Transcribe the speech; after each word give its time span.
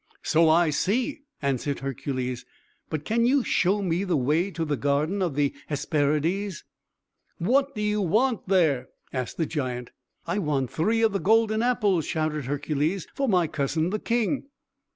"So 0.23 0.49
I 0.49 0.71
see," 0.71 1.21
answered 1.43 1.81
Hercules. 1.81 2.43
"But, 2.89 3.05
can 3.05 3.27
you 3.27 3.43
show 3.43 3.83
me 3.83 4.03
the 4.03 4.17
way 4.17 4.49
to 4.49 4.65
the 4.65 4.75
garden 4.75 5.21
of 5.21 5.35
the 5.35 5.53
Hesperides?" 5.67 6.63
"What 7.37 7.75
do 7.75 7.83
you 7.83 8.01
want 8.01 8.47
there?" 8.47 8.87
asked 9.13 9.37
the 9.37 9.45
giant. 9.45 9.91
"I 10.25 10.39
want 10.39 10.71
three 10.71 11.03
of 11.03 11.11
the 11.11 11.19
golden 11.19 11.61
apples," 11.61 12.07
shouted 12.07 12.45
Hercules, 12.45 13.05
"for 13.13 13.29
my 13.29 13.45
cousin, 13.45 13.91
the 13.91 13.99
king." 13.99 14.47